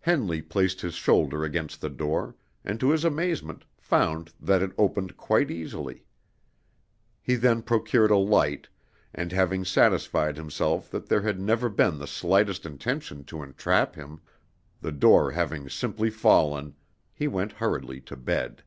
Henley 0.00 0.40
placed 0.40 0.80
his 0.80 0.94
shoulder 0.94 1.44
against 1.44 1.82
the 1.82 1.90
door, 1.90 2.34
and 2.64 2.80
to 2.80 2.88
his 2.88 3.04
amazement 3.04 3.66
found 3.76 4.32
that 4.40 4.62
it 4.62 4.72
opened 4.78 5.18
quite 5.18 5.50
easily. 5.50 6.06
He 7.20 7.34
then 7.34 7.60
procured 7.60 8.10
a 8.10 8.16
light, 8.16 8.68
and 9.12 9.30
having 9.30 9.66
satisfied 9.66 10.38
himself 10.38 10.90
that 10.90 11.06
there 11.10 11.20
had 11.20 11.38
never 11.38 11.68
been 11.68 11.98
the 11.98 12.06
slightest 12.06 12.64
intention 12.64 13.24
to 13.24 13.42
entrap 13.42 13.94
him, 13.94 14.22
the 14.80 14.90
door 14.90 15.32
having 15.32 15.68
simply 15.68 16.08
fallen, 16.08 16.74
he 17.12 17.28
went 17.28 17.52
hurriedly 17.52 18.00
to 18.00 18.16
bed. 18.16 18.62